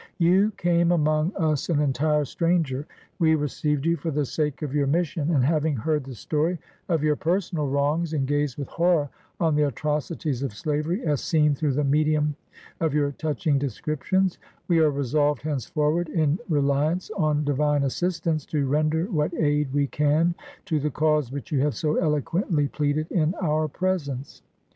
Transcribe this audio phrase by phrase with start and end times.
[0.17, 2.87] You came among us an entire stranger;
[3.19, 6.57] we received you for the sake of your mission; and having heard the story
[6.89, 9.09] of your per sonal wrongs, and gazed with horror
[9.39, 12.35] on the atrocities of slavery, as seen through the medium
[12.79, 18.43] of your touch ing descriptions, we are resolved henceforward, in reli ance on divine assistance,
[18.47, 20.33] to render what aid we can
[20.65, 24.41] to the cause which you have so eloquently pleaded in our presence.